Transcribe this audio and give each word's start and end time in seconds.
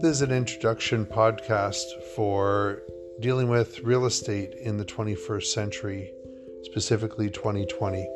this 0.00 0.12
is 0.12 0.22
an 0.22 0.30
introduction 0.30 1.04
podcast 1.04 1.82
for 2.14 2.82
dealing 3.18 3.48
with 3.48 3.80
real 3.80 4.06
estate 4.06 4.54
in 4.54 4.76
the 4.76 4.84
21st 4.84 5.46
century, 5.46 6.12
specifically 6.62 7.28
2020. 7.28 8.06